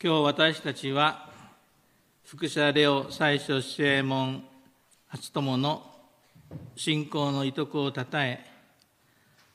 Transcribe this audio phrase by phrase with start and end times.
[0.00, 1.28] 今日私たちは
[2.22, 4.44] 福社レオ最初主衛門
[5.08, 5.82] 初友の
[6.76, 8.46] 信仰のいとこをたたえ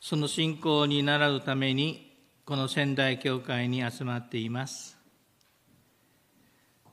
[0.01, 2.11] その信仰に習うために
[2.43, 4.97] この仙台教会に集まっています。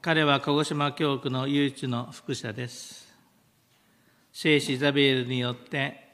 [0.00, 3.12] 彼は鹿児島教区の唯一の副社です。
[4.32, 6.08] 聖子ザビエルによって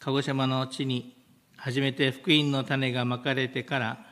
[0.00, 1.16] 鹿児島の地に
[1.56, 4.09] 初めて福音の種がまかれてから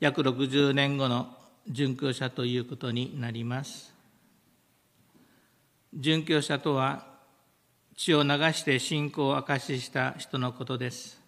[0.00, 1.28] 約60年後の
[1.70, 3.92] 殉教者ということになります。
[5.94, 7.06] 殉教者とは、
[7.96, 11.20] 血を流して信仰を証しした人のことです。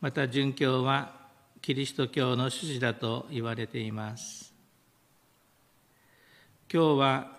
[0.00, 1.12] また、殉教は
[1.60, 4.54] キリスト教の趣旨だと言われています。
[6.72, 7.38] 今日は、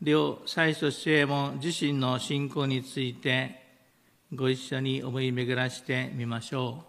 [0.00, 3.66] 両最初主衛門自身の信仰について
[4.32, 6.87] ご一緒に思い巡らしてみましょう。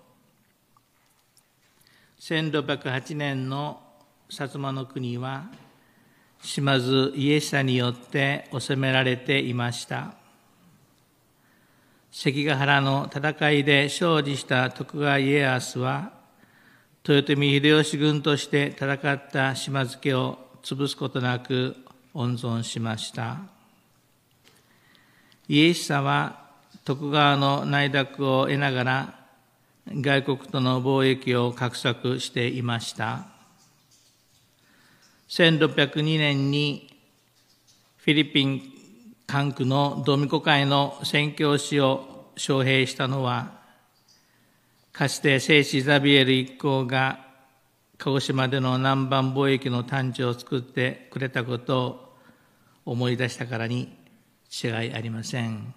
[2.19, 3.79] 1608年の
[4.29, 5.49] 薩摩の国は
[6.41, 10.13] 島津家久によって治められていました。
[12.11, 16.11] 関ヶ原の戦いで勝利した徳川家康は、
[17.07, 21.75] 豊臣秀吉軍として戦った島津家を潰すことなく
[22.13, 23.37] 温存しました。
[25.47, 26.49] 家久は
[26.83, 29.18] 徳川の内諾を得ながら
[29.91, 33.25] 外国との貿易を画策していました。
[35.29, 36.95] 1602年に
[37.97, 38.61] フィリピン
[39.25, 43.59] 管区のドミコ会の宣教師を招聘したのは、
[44.91, 47.25] かつて聖子ザビエル一行が
[47.97, 52.15] 鹿児島での南蛮貿易の誕生を作ってくれたことを
[52.85, 53.95] 思い出したからに
[54.63, 55.73] 違いありません。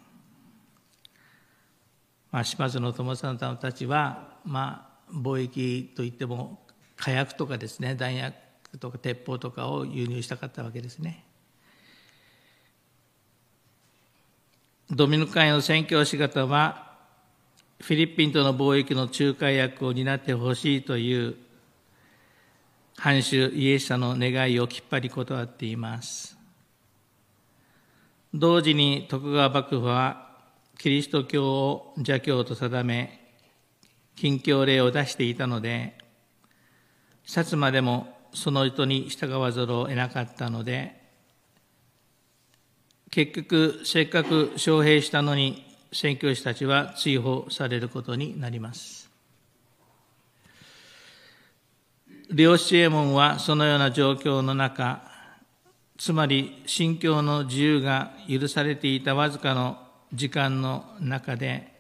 [2.33, 6.61] まあ、島津の友さんたちは、まあ、貿易といっても
[6.97, 8.35] 火薬とかですね弾薬
[8.81, 11.27] とか鉄砲とかを輸入したかったわけですね。
[14.91, 16.93] ドミニカの宣教師方は
[17.81, 21.35] フィリピンとの貿易の仲介役を担ってほしいという
[22.97, 26.37] 藩主イエス様の願いをきっぱり断っています。
[28.33, 30.32] 同時に徳川幕府は
[30.79, 33.21] キリスト教を邪教と定め、
[34.17, 35.97] 禁教令を出していたので、
[37.25, 41.01] 薩摩でもその意図に従わざるを得なかったので、
[43.11, 49.11] 結局、せっかく招聘したのに、宣教師たちは追放されることになります。
[52.31, 55.03] 両支衛門はそのような状況の中、
[55.99, 59.77] つまり信教の自由が許されていたわずかの
[60.15, 61.73] 時間の中で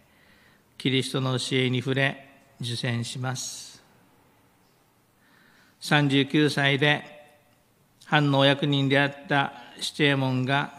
[0.79, 2.29] キリストの教えに触れ
[2.61, 3.83] 受選します。
[5.83, 7.05] 39歳で
[8.07, 10.73] 藩のお役人であった七右衛門が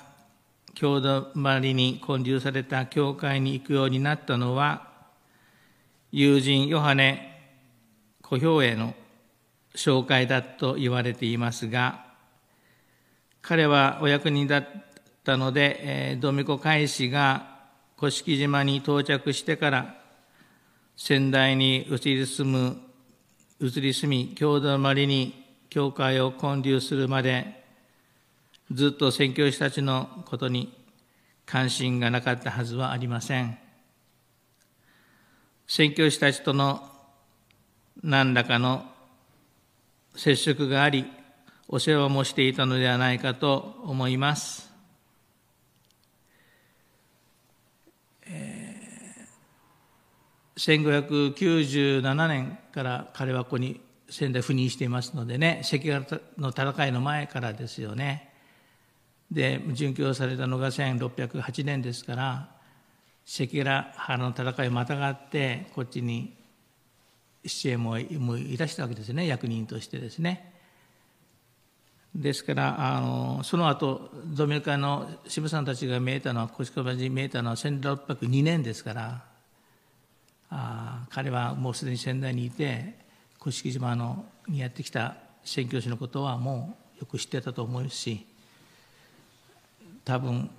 [0.73, 4.87] 郷土周りに建立された教会に行くようになったのは
[6.11, 7.39] 友人ヨハネ
[8.21, 8.95] 小兵への
[9.75, 12.05] 紹介だと言われていますが
[13.41, 14.92] 彼はお役人だっっ
[15.23, 17.53] たので、えー、ドミコ海士が
[17.97, 19.95] 甑島に到着してから
[20.95, 22.77] 仙台に移り住む
[23.59, 27.63] 移り住み郷土まりに教会を建立するまで
[28.71, 30.73] ずっと宣教師たちのことに
[31.45, 33.57] 関心がなかったはずはありません。
[35.67, 36.87] 宣教師たちとの
[38.03, 38.85] 何らかの
[40.15, 41.05] 接触があり
[41.67, 44.72] お世話もしていたのではないかと思います。
[50.55, 58.29] 1597年から彼はここに仙台赴任していますのでね関ヶ原の戦いの前からですよね。
[59.31, 62.49] で殉教されたのが1608年ですから
[63.25, 66.35] 関ヶ原の戦いをまたがってこっちに
[67.43, 70.52] 出演もいらしたわけですね役人としてですね。
[72.15, 79.23] ですからあのその後ドミニカの渋さんたちが見えたのはコシコバに見えたのは1602年ですから
[80.51, 82.93] あ彼はもうすでに仙台にいて
[83.39, 88.25] 甑島のにやってきた宣教師のことはもうよく知ってたと思うし
[90.05, 90.49] 多分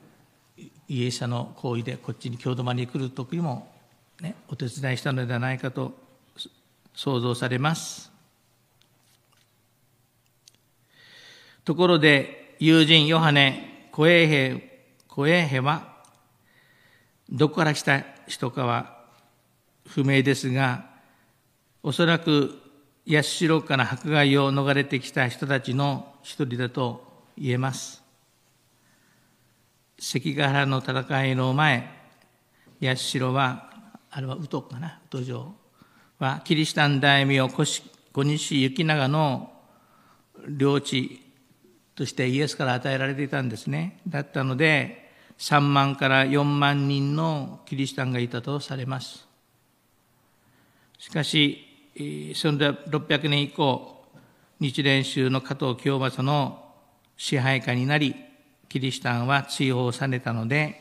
[0.89, 3.73] イエスの行為でこっちに郷土間に来る時も、
[4.21, 5.93] ね、お手伝いしたのではないかと
[6.95, 8.14] 想像されます。
[11.65, 14.75] ところで友人ヨハネ小衛兵
[15.09, 15.95] 小衛兵は
[17.31, 19.05] どこから来た人かは
[19.87, 20.87] 不明ですが、
[21.83, 22.59] おそらく
[23.09, 27.05] 八代から迫害を逃れてきた人たちの一人だと
[27.37, 28.03] 言えます。
[29.99, 31.89] 関ヶ原の戦いの前、
[32.83, 33.71] 八代は、
[34.11, 35.55] あれは宇都かな、宇都城
[36.19, 37.65] は、キリシタン大名小
[38.23, 39.53] 西行長の
[40.49, 41.24] 領地
[41.95, 44.01] としてイエスから与えられていたんですね。
[44.09, 49.27] だったので、3万から4万人のキリシタンがいたとされます。
[50.99, 51.65] しかし、
[51.97, 54.05] 1600年以降、
[54.61, 56.65] 日蓮宗の加藤清正の
[57.17, 58.15] 支配下になり、
[58.69, 60.81] キリシタンは追放されたので、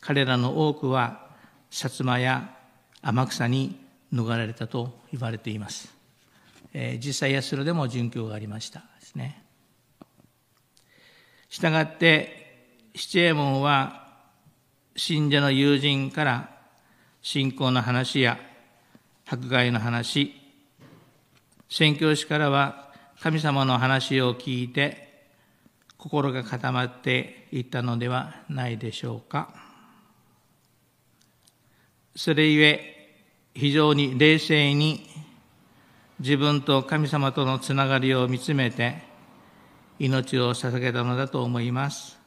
[0.00, 1.26] 彼らの多くは
[1.70, 2.54] 薩摩や
[3.02, 3.78] 天草に
[4.12, 5.94] 逃れたと言われています。
[6.72, 9.45] えー、実際八代でも殉教がありましたですね。
[11.48, 14.06] したがって、七右衛門は
[14.96, 16.50] 信者の友人から
[17.22, 18.38] 信仰の話や
[19.26, 20.34] 迫害の話、
[21.68, 25.26] 宣教師からは神様の話を聞いて
[25.98, 29.52] 心が固まっていったのではないでしょうか。
[32.14, 32.92] それゆえ
[33.54, 35.06] 非常に冷静に
[36.20, 39.02] 自分と神様とのつながりを見つめて
[39.98, 42.18] 命を捧げたのだと思います。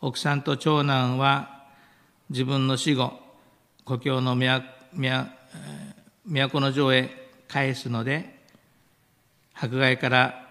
[0.00, 1.64] 奥さんと長男は
[2.30, 3.12] 自分の死後、
[3.84, 4.36] 故郷の
[6.24, 7.10] 都城へ
[7.48, 8.38] 返すので、
[9.52, 10.46] 迫害から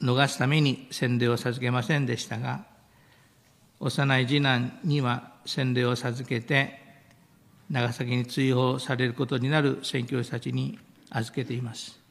[0.00, 2.64] 逃すために洗礼を授けませんでしたが、
[3.80, 6.80] 幼い次男には洗礼を授けて、
[7.70, 10.78] 長崎に追放されることになる宣教師たちに
[11.08, 12.01] 預けています。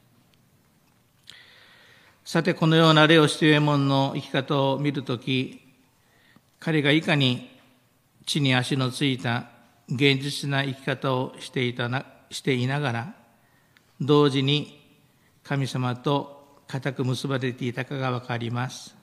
[2.24, 5.60] さて、このようなレオ・シティエモンの生き方を見るとき、
[6.60, 7.50] 彼がいかに
[8.24, 9.48] 地に足のついた
[9.88, 13.14] 現実な生き方をしていたなしていながら、
[14.00, 14.80] 同時に
[15.42, 18.94] 神様と固く結ばれていたかがわかります。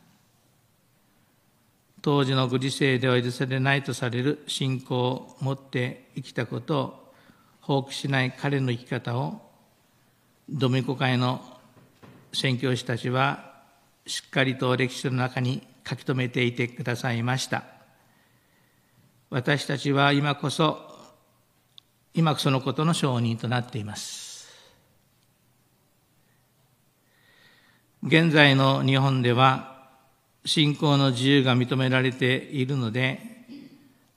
[2.01, 7.13] 当時のご時世では許されないとされる信仰を持って生きたことを
[7.59, 9.41] 放棄しない彼の生き方を
[10.49, 11.58] ドミコ会の
[12.33, 13.53] 宣教師たちは
[14.05, 17.63] しっかりと歴史の中に書き留めていてくださいました。
[19.29, 20.79] 私たちは今こそ、
[22.13, 24.49] 今そのことの証人となっています。
[28.03, 29.89] 現在の日本では
[30.45, 33.19] 信仰の自由が認められているので、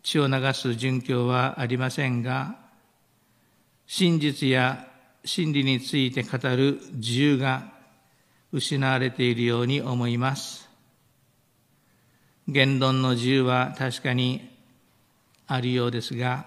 [0.02, 2.56] 血を流す殉教はありませんが、
[3.86, 4.88] 真実や
[5.24, 7.71] 真理について語る自由が
[8.52, 10.68] 失われているように思います。
[12.46, 14.50] 言論の自由は確かに
[15.46, 16.46] あるようですが、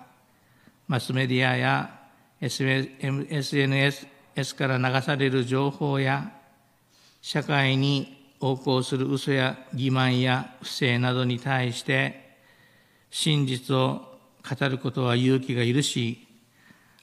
[0.88, 2.00] マスメディアや
[2.40, 4.06] SNS
[4.56, 6.32] から流される情報や
[7.22, 12.38] 社会に横行する嘘や欺瞞や不正などに対して
[13.10, 16.28] 真実を語ることは勇気がいるし、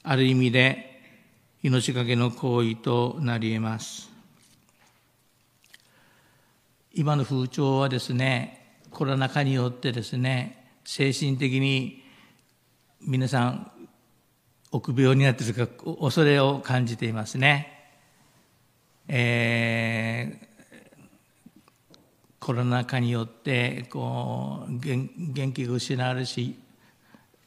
[0.03, 1.01] ある意味で
[1.61, 4.12] 命がけの行為となり得ます。
[6.93, 12.03] 今の風潮はですね、コロナ禍によってですね、精神的に
[13.01, 13.71] 皆さん
[14.71, 17.89] 臆病になっているか恐れを感じていますね。
[19.07, 20.53] えー
[22.43, 26.59] コロナ禍によってこう元気が失われるし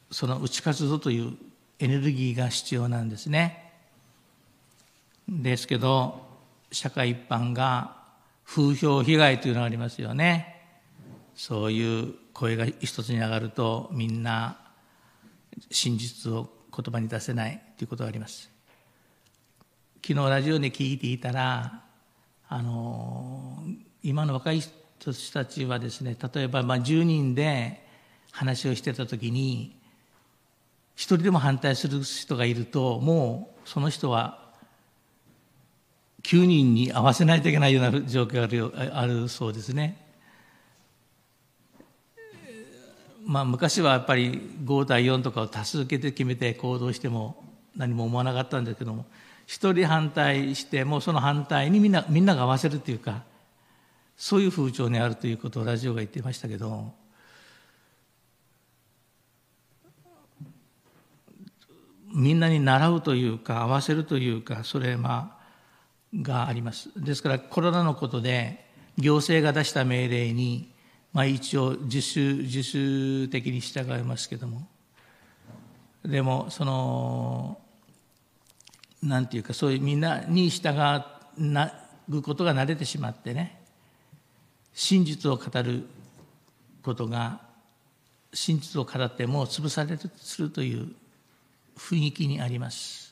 [0.09, 1.37] その打ち勝つぞという
[1.77, 3.73] エネルギーが必要なんですね。
[5.29, 6.25] ですけど
[6.71, 7.96] 社会一般が
[8.47, 10.55] 風評被害というのがありますよね。
[11.35, 14.57] そういう声が一つに上がるとみんな
[15.69, 18.49] 真実を言葉に出せないということがあります。
[20.05, 21.83] 昨日ラジオで聞いていたら
[22.47, 23.61] あの
[24.01, 24.71] 今の若い人
[25.33, 27.85] たちはですね例えばまあ10人で
[28.31, 29.77] 話をしてた時に
[30.95, 34.46] 一人でも反対する人がいるともうその人は
[36.23, 40.07] 9人に合わせないといけないような状況があるあるそうですね。
[43.25, 47.43] まあ、昔はやっぱり5対4とかを多数決で決めて行動しても
[47.75, 49.05] 何も思わなかったんですけども
[49.45, 53.23] 一人反対してもその反対にみんなみんなが合わせるっていうか
[54.15, 56.93] そういう風潮にあるということをラジオが言ってましたけど
[62.13, 65.36] みんなに習うというか合わせるというかそれまあ
[66.15, 66.89] があります。
[66.95, 68.65] ですからコロナのことで
[68.97, 70.71] 行政が出した命令に、
[71.13, 74.67] まあ、一応自主自主的に従いますけども。
[76.05, 77.59] でもその
[79.03, 80.69] なんていうかそういうみんなに従
[82.09, 83.61] うことが慣れてしまってね
[84.73, 85.85] 真実を語る
[86.81, 87.41] ことが
[88.33, 90.93] 真実を語っても潰されるするという
[91.77, 93.06] 雰囲気にあります。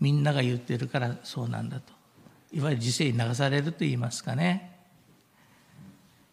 [0.00, 1.92] みんなが言ってるからそうなんだと
[2.52, 4.76] いわゆる時世に流されると言いますかね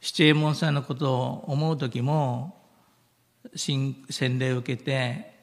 [0.01, 2.61] 七右衛門さんのことを思う時も
[3.55, 3.95] 洗
[4.37, 5.33] 礼を受けて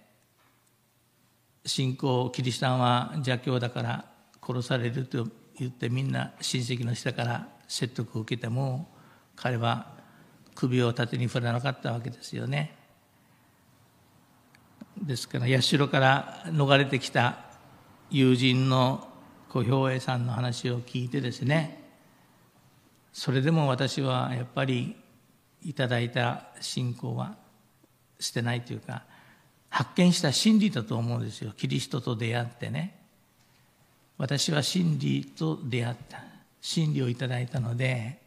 [1.64, 4.04] 信仰キリシタンは邪教だから
[4.42, 5.26] 殺されると
[5.58, 8.88] 言ってみんな親戚の下から説得を受けても
[9.36, 9.94] 彼は
[10.54, 12.76] 首を縦に振らなかったわけですよね。
[15.00, 17.49] ですから社から逃れてきた
[18.10, 19.08] 友人の
[19.48, 21.80] 小兵衛さんの話を聞いてですね
[23.12, 24.96] それでも私はやっぱり
[25.62, 27.36] いただいた信仰は
[28.18, 29.04] 捨てないというか
[29.68, 31.52] 発見した真理だと思うんですよ。
[31.56, 32.98] キリストと出会ってね。
[34.18, 36.24] 私は真理と出会った。
[36.60, 38.20] 真理をいただいたので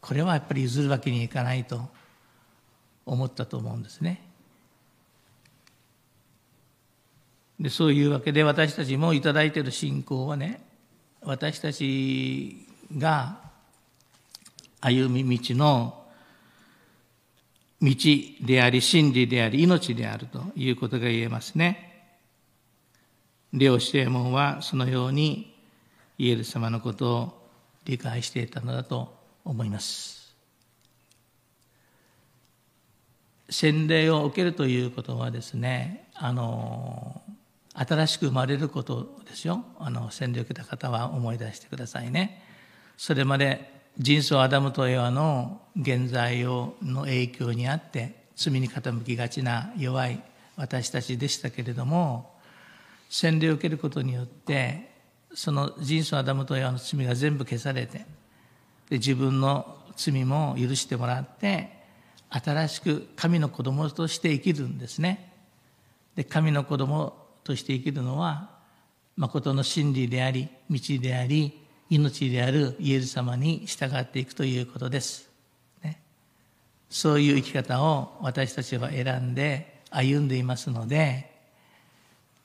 [0.00, 1.88] これはやっぱり譲るわけにいかないと
[3.06, 4.22] 思ったと思うんですね。
[7.58, 10.64] でそういうわけで私たちもいただいてる信仰はね
[11.22, 13.38] 私たちが
[14.80, 16.04] 歩み道の
[17.80, 17.94] 道
[18.40, 22.08] であり真理であり命であるということが言えますね。
[23.52, 25.54] 両子衛門はそのように
[26.18, 27.48] イエス様のことを
[27.84, 30.34] 理解していたのだと思います。
[33.50, 37.22] 洗礼を受けるということはですね、あの、
[37.74, 39.64] 新しく生まれることですよ。
[39.78, 42.42] あの、洗礼を受けた方は思い出してくださいね。
[42.96, 50.22] それまで人相アダムとエワの現在をの影響にあって罪に傾きがちな弱い
[50.56, 52.32] 私たちでしたけれども
[53.08, 54.90] 洗礼を受けることによって
[55.32, 57.98] その人相アダムとエワの罪が全部消されて
[58.90, 61.70] で自分の罪も許してもらって
[62.30, 65.32] 新しく神の子供として生きるんですね。
[66.16, 67.14] で神の子供
[67.44, 68.50] として生きるのは
[69.16, 71.60] 誠の真理であり道であり
[71.90, 75.30] 命であるイエス様に従っていくということです。
[75.82, 76.00] ね、
[76.88, 81.30] そういう生き方を私たちは選んで歩んでいますので、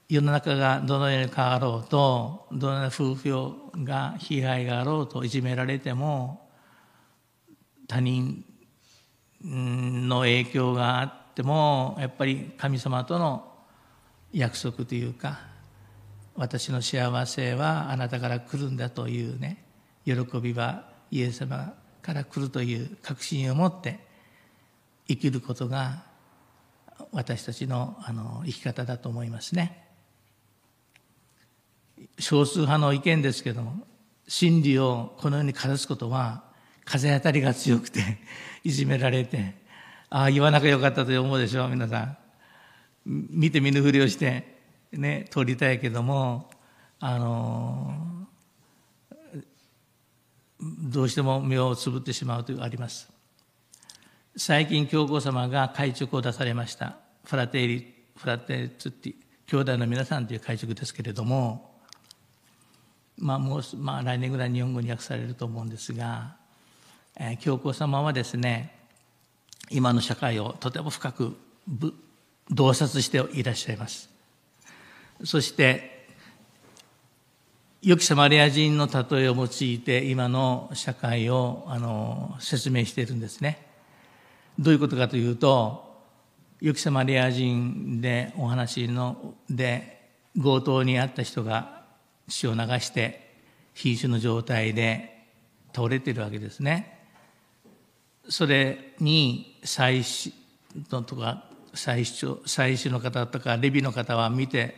[0.10, 6.50] 世の中がどのように変わろうと、どのような風評が、被害があろうといじめられても、
[7.88, 8.44] 他人
[9.44, 13.49] の影響があっても、やっぱり神様との
[14.33, 15.50] 約束というか、
[16.39, 19.62] 私の幸せはあなたから来るんだというね
[20.05, 24.00] 喜びはイエス様から来るという確信を持って
[25.09, 26.03] 生きることが
[27.12, 29.86] 私たちのあの生き方だと思いますね。
[32.19, 33.74] 少数派の意見ですけども
[34.25, 36.43] 真理をこのようにかざすことは
[36.86, 38.19] 風当たりが強くて
[38.63, 39.55] いじめられて
[40.09, 42.19] ああ言わなきゃよかったと思うでしょう皆さん。
[43.06, 44.60] 見て見ぬふりをして
[44.91, 46.50] ね、通りたいけども、
[47.00, 48.27] あの
[50.60, 53.10] どうしても目をつぶってしまうというあります。
[54.36, 56.98] 最近、教皇様が会直を出されました。
[57.24, 59.15] フラテリ、フラテツッティ、
[59.48, 61.79] 兄弟の皆さんという会直ですけれども、
[63.18, 66.36] まあ、もう、まあ、来年ぐらい日本語に訳されると思うんですが、
[67.18, 68.75] えー、教皇様はですね、
[69.70, 71.38] 今の社会をとても深く
[72.50, 74.10] 洞察していらっしゃいます。
[75.24, 76.08] そして、
[77.82, 83.65] 良きサマリア人の例えを用いて今の社会をあの説明しているんですね。
[84.58, 85.89] どういうことかというと、
[86.60, 91.84] 良きサマリア人でお話ので強盗にあった人が
[92.27, 93.34] 血を流して
[93.74, 95.24] 瀕死の状態で
[95.74, 97.00] 倒れているわけですね。
[98.27, 100.34] それに祭司
[100.89, 104.76] とか祭司祭司の方とかレビの方は見て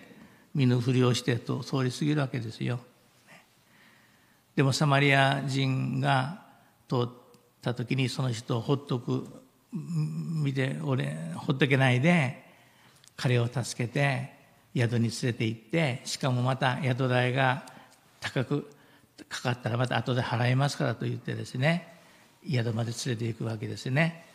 [0.54, 2.80] 見ぬふりをしてと通り過ぎるわけですよ。
[4.56, 6.42] でもサマリア人が
[6.90, 7.10] 通っ
[7.62, 9.26] た時にその人をほっとく
[9.72, 12.44] 見て俺ほっとけないで
[13.16, 14.34] 彼を助けて
[14.76, 17.66] 宿に連れて行ってしかもまた宿代が
[18.20, 18.70] 高く
[19.30, 21.88] かかったらまた後で払いますからと言ってですね
[22.50, 24.26] 宿まで連れて行くわけですね。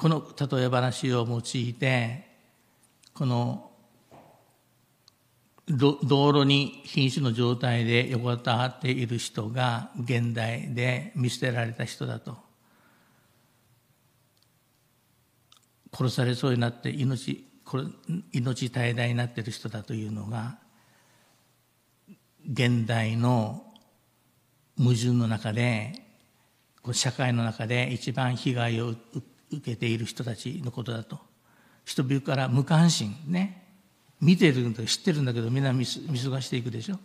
[0.00, 2.26] この例え話を用いて
[3.12, 3.70] この
[5.68, 5.98] 道
[6.32, 12.38] 路に瀕死の状態で横たわっている人が現代で見捨てられた人だと。
[15.92, 17.84] 殺されそうになって命これ
[18.32, 20.56] 命絶え絶えになっている人だというのが
[22.50, 23.66] 現代の
[24.78, 25.92] 矛盾の中で
[26.92, 31.18] 社会の中で一番被害を受受けている人たちのことだと。
[31.84, 33.66] 人々から無関心ね。
[34.20, 36.98] 見てるんだ知ってるんだけどみんな見過ごしていくでしょ。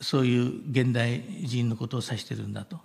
[0.00, 2.80] そういう現代人のことを指してるんだと。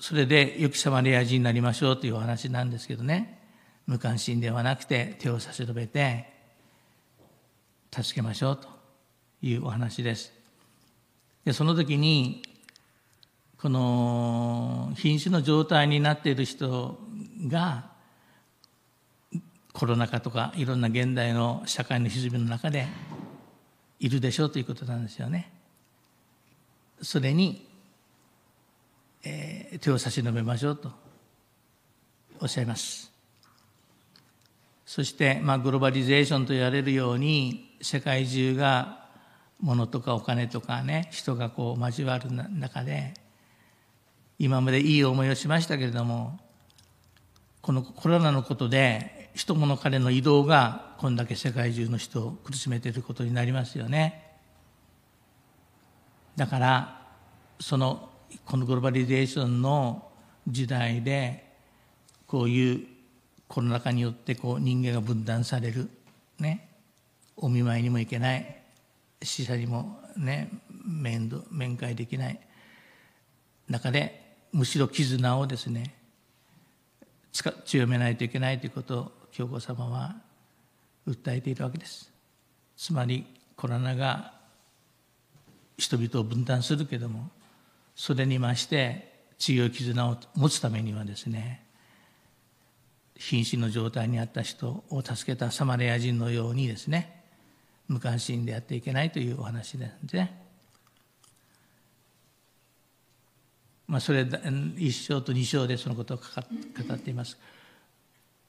[0.00, 3.40] それで良きサマリア人になりましょうというお話なんですけどね。
[3.86, 6.32] 無関心ではなくて手を差し伸べて
[7.92, 8.68] 助けましょうと
[9.42, 10.32] いうお話です。
[11.44, 12.42] でその時に
[13.62, 16.98] この瀕死の状態になっている人
[17.46, 17.92] が
[19.72, 22.88] コロナ禍とかいろんな現代の社会の歪みの中で
[24.00, 25.52] いるでしょうということなんですよね。
[27.02, 27.64] それに、
[29.22, 30.90] えー、手を差し伸べましょうと
[32.40, 33.12] おっしゃいます。
[34.84, 39.06] そして、まあ、グローバリゼーションと言われるように世界中が
[39.60, 43.21] 物とかお金とかね人がこう交わる中で
[44.42, 46.36] 今までいい思いをしましたけれども
[47.60, 54.32] このコロナのことで人物彼の移動がこんだけ世界中の人を苦しめていることになりますよね。
[56.34, 57.02] だから
[57.60, 58.10] その
[58.44, 60.08] このグローバリゼーションの
[60.48, 61.48] 時代で
[62.26, 62.86] こういう
[63.46, 65.88] コロナ禍によってこう人間が分断される
[66.40, 66.68] ね。
[67.36, 68.60] お見舞いにも行けない。
[69.22, 70.50] 死者にもね。
[70.84, 72.40] 面倒面会できない。
[73.68, 74.21] 中で
[74.52, 75.94] むしろ絆をですね
[77.64, 80.16] 強めないといけないということを教皇様は
[81.08, 82.10] 訴えているわけです
[82.76, 84.34] つまりコロナが
[85.78, 87.30] 人々を分断するけども
[87.94, 91.64] それに増して強い絆を持つためにはですね
[93.16, 97.22] 瀕死の状態にあった人を助けたサマレア人のようにですね
[97.88, 100.41] 無関心でやっていけないというお話ですね。
[103.92, 104.26] まあ、それ
[104.78, 106.22] 一章と二章でそのことを語
[106.94, 107.36] っています。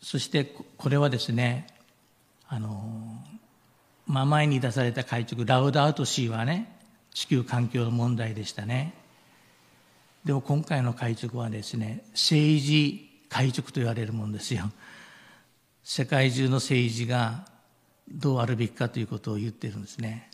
[0.01, 0.45] そして
[0.77, 1.67] これはですね
[2.47, 3.21] あの、
[4.07, 6.79] まあ、前に出された改築ラウダート氏はね
[7.13, 8.93] 地球環境問題でしたね。
[10.23, 14.71] でも今回の改築はですね政治改築と言われるもんですよ。
[15.83, 17.45] 世界中の政治が
[18.09, 20.31] どうあるべきかということを言ってるんですね。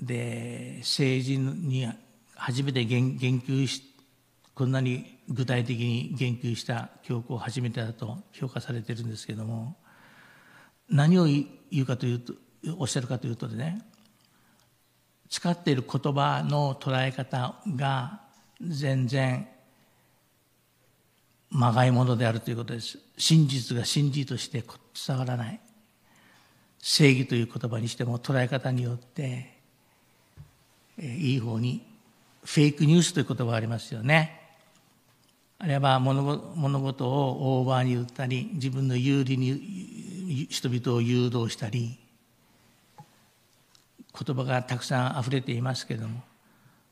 [0.00, 1.86] で政治に
[2.34, 3.82] 初めて言及し
[4.54, 9.76] こんなに具体的に言及した教皇初めてだと評価されてるんですけども
[10.88, 11.46] 何を言
[11.82, 12.34] うかというと
[12.78, 13.82] おっしゃるかというとね
[15.28, 18.20] 使っている言葉の捉え方が
[18.60, 19.48] 全然
[21.50, 22.98] まがいものであるということです。
[23.16, 24.62] 真実が真実として
[25.06, 25.60] 伝わらない。
[26.78, 29.59] 正義という言葉にしても捉え方によって
[31.00, 31.86] いい方に
[32.44, 34.38] フェイクニュースという言葉がありますよね。
[35.58, 36.22] あるいは物
[36.80, 41.98] 事をオーバーに言ったり自分の有利に人々を誘導したり
[42.98, 46.22] 言葉がたくさんあふれていますけれども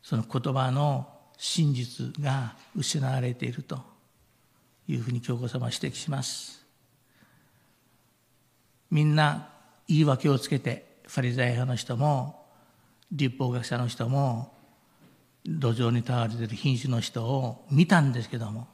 [0.02, 3.80] その言葉の真実が失われていると
[4.86, 6.64] いうふうに教皇様は指摘します。
[8.90, 9.48] みんな
[9.86, 12.37] 言い訳をつけてファリザイ派の人も
[13.10, 14.52] 立法学者の人も
[15.44, 18.68] 路上に倒れている瀕死の人を見たんですけども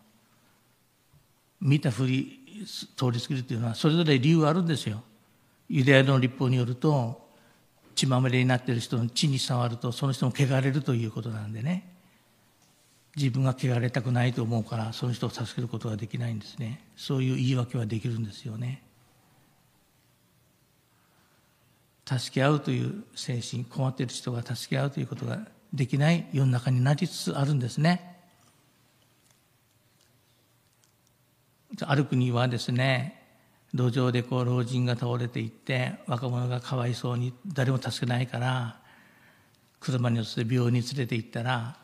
[1.61, 2.41] 見たふり
[2.97, 5.03] 通り過ぎるというのはそれぞれ理由があるんですよ。
[5.69, 7.25] ユダヤの立法によると
[7.95, 11.91] 血まみれになっている人の血に触るとその人も汚れるということなんでね
[13.17, 18.83] 自分が汚れたくないと思うからその人を助けることができないんですねそういう言い訳はできるんですよね。
[22.07, 25.41] 助け合うという精神困っている人が助け合うということが
[25.73, 28.15] できない世の中になりつつあるんですね。
[31.83, 33.21] ある国はですね
[33.75, 38.79] 路上でこう老人が倒れていって若者がかわいそうに誰も助けないから
[39.81, 41.77] 車に乗せて病院に連れて行ったら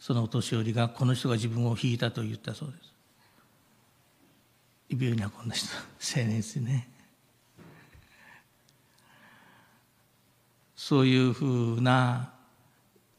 [0.00, 2.92] そのお年寄りがこの人が自分を引いたと言ったそうです。
[4.88, 6.88] 病院に運んだ人青年ですね。
[10.76, 12.32] そういうふうな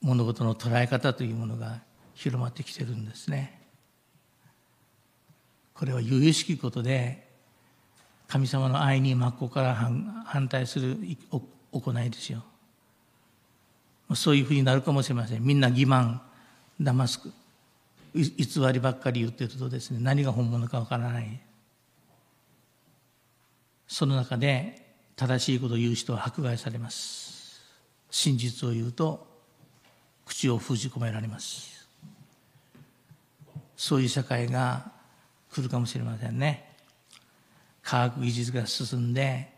[0.01, 1.81] 物事の捉え方というものが
[2.13, 3.61] 広まってきてるんですね。
[5.73, 7.27] これは由々しきことで
[8.27, 10.97] 神様の愛に真っ向から反対する
[11.71, 12.43] 行いですよ。
[14.15, 15.43] そういうふうになるかもしれません。
[15.43, 16.19] みんな欺瞞、
[16.81, 17.19] 騙す
[18.13, 21.39] 偽りばっかり言ってるとですね何が本物かわからない
[23.87, 27.26] その中で正しいことを言う人は迫害されます
[28.17, 29.27] 真実を言うと
[30.25, 31.87] 口を封じ込められます。
[33.75, 34.91] そういう社会が
[35.53, 36.73] 来るかもしれませんね。
[37.83, 39.53] 科学技術が進んで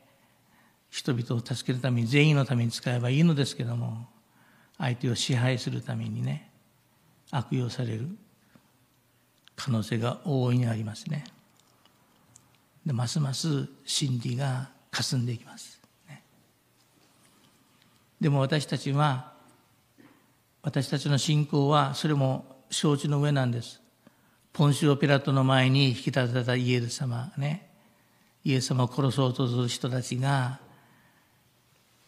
[0.89, 4.05] 人々を助けるために全員のために使えばいいのですけども
[4.77, 6.51] 相手を支配するためにね
[7.31, 8.09] 悪用される
[9.55, 11.23] 可能性が大いにありますね。
[12.85, 15.78] でますます真理が霞んでいきます、
[18.19, 19.33] でも私たちは
[20.61, 23.81] 私たちの信仰はそれも承知の上なんです。
[24.51, 27.69] ポンシオ・ピラトの前に引き立てたイエス様ね。
[28.43, 30.59] イエス様を殺そうとする人たちが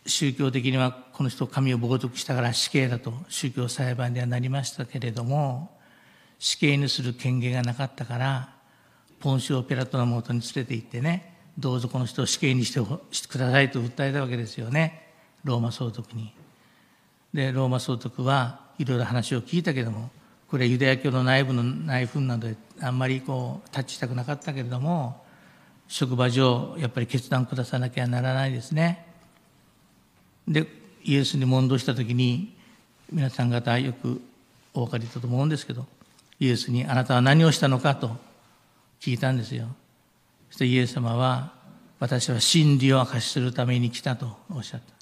[0.05, 5.77] 宗教的にはこの人神を冒涜したから死刑だと宗教裁判ではなりましたけれども
[6.39, 8.49] 死刑にする権限がなかったから
[9.19, 12.79] ポンシオ・ペラトのもとに連れて行ってねどうぞこの人を死刑にして
[13.27, 15.10] くださいと訴えたわけですよね。
[15.43, 16.33] ローマ総督に。
[17.33, 20.09] でローマ総督はいろいろ話を聞いたけども
[20.49, 25.23] これユダヤ教の内部の内紛などであんまりこうタッチしたくなかったけれども
[25.87, 29.05] 職場上やっぱり決断下さなきゃならないですね。
[30.47, 30.67] で
[31.03, 32.55] イエスに問答した時に
[33.11, 34.21] 皆さん方よく
[34.73, 35.85] お分かりだと思うんですけど
[36.39, 38.17] イエスに「あなたは何をしたのか?」と
[38.99, 39.67] 聞いたんですよ
[40.49, 41.53] そしてイエス様は
[41.99, 45.00] 「私は真理を明かしするために来た」とおっしゃった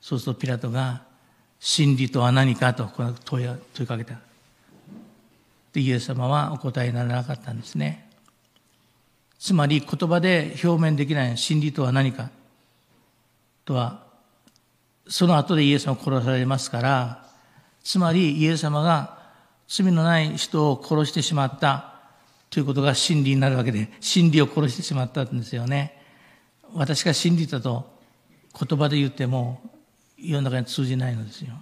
[0.00, 1.02] そうするとピラトが
[1.60, 2.90] 「真理とは何か?」と
[3.24, 3.46] 問い
[3.86, 4.18] かけた
[5.72, 8.08] でイエス様はお答えにならなかったんですね
[9.38, 12.30] つまり言葉で表面できない真理とは何か
[13.64, 14.10] とは
[15.10, 17.26] その後でイエス様を殺されますから、
[17.82, 19.18] つまりイエス様が
[19.66, 21.94] 罪のない人を殺してしまった
[22.48, 26.00] ということが真理になるわけで、真理を殺してしまったんですよね。
[26.74, 27.90] 私が真理だと
[28.56, 29.60] 言葉で言っても
[30.22, 31.54] 世の中に通じないのですよ。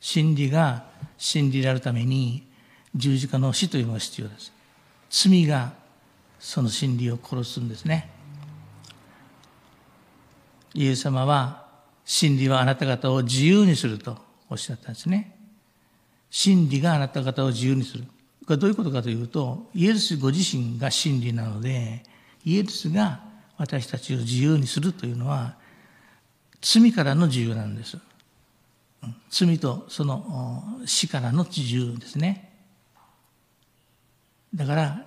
[0.00, 0.84] 真理が
[1.16, 2.46] 真理であるために
[2.94, 4.52] 十字架の死というのが必要です。
[5.10, 5.72] 罪が
[6.38, 8.10] その真理を殺すんですね。
[10.74, 11.66] イエス様は
[12.04, 14.18] 真理はあなた方を自由にすると
[14.50, 15.36] おっしゃったんですね。
[16.30, 18.04] 真理があなた方を自由にする。
[18.46, 22.02] これどういうことかというと、イエスご自身が真理なので、
[22.44, 23.20] イエスが
[23.56, 25.56] 私たちを自由にするというのは、
[26.64, 27.98] 罪からの自由なんです。
[29.28, 32.50] 罪とその死からの自由ですね。
[34.54, 35.06] だから、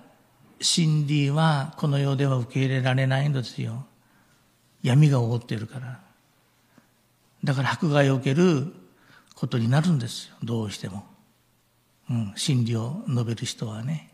[0.60, 3.86] 真理はこの世では受け入れられないんですよ。
[4.82, 6.00] 闇が覆っているから。
[7.42, 8.72] だから迫害を受ける
[9.34, 11.04] ことになるんですよどうしても、
[12.10, 14.12] うん、真理を述べる人はね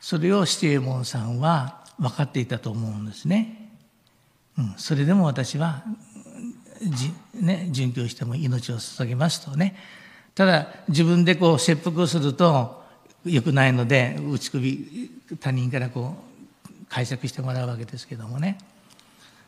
[0.00, 3.67] それを四右衛門さんは分かっていたと思うんですね、
[4.76, 5.82] それでも私は
[6.82, 9.76] じ、ね、殉教しても命を捧げますとね。
[10.34, 12.82] ただ自分でこう切腹をすると
[13.24, 16.14] よくないので打ち首他人からこ
[16.66, 18.58] う解釈してもらうわけですけどもね。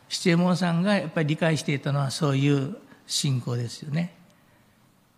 [0.09, 4.15] 七右衛門さんがやっぱり理解していたのはそういう信仰ですよね。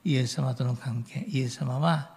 [0.04, 2.10] イエス様との関係、イエス様は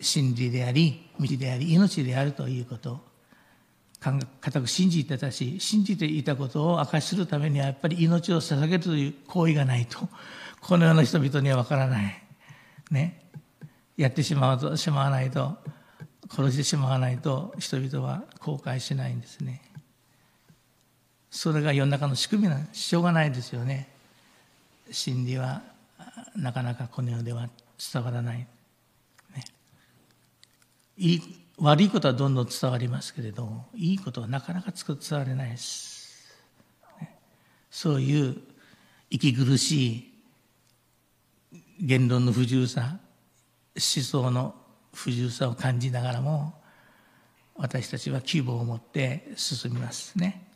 [0.00, 3.11] 真理であり、道であり、命であるということ。
[4.02, 10.08] 固く信じてたし、信じていたことを明かしするためにはやっぱり命を捧げるという行為がないと、
[10.60, 12.22] このような人々にはわからない。
[12.90, 13.22] ね。
[13.96, 15.56] やってしまうと、しまわないと、
[16.30, 19.62] 殺してしまわないと人々は後悔しないんですね。
[21.32, 23.88] それが世の中の仕組みなんしょうがないですよね
[24.90, 25.62] 真理は
[26.36, 27.48] なかなかこの世では
[27.92, 28.46] 伝わらない、ね、
[30.98, 36.26] いい悪いことはどんどん伝わりますけれどもいいことはなかなか伝われないです、
[37.70, 38.36] そういう
[39.10, 40.12] 息苦しい
[41.80, 42.98] 言論の不自由さ
[43.76, 44.56] 思想の
[44.92, 46.52] 不自由さを感じながらも
[47.54, 50.48] 私たちは希望を持って進みますね。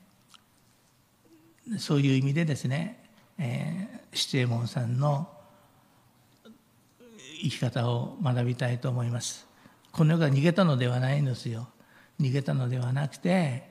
[1.78, 5.28] そういう意味でですね、えー、七右衛門さんの
[7.42, 9.46] 生き方を学びたいと思います。
[9.96, 11.68] この世が逃げたのではないんですよ。
[12.20, 13.62] 逃げたのではなくて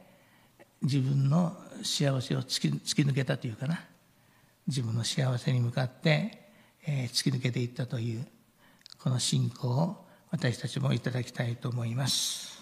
[0.82, 3.84] 自分の幸せを突き突き抜けたというかな
[4.66, 6.50] 自分の幸せに向かって、
[6.88, 8.26] えー、突き抜けていったという
[8.98, 12.55] この信仰を私たちもいただきたいと思います。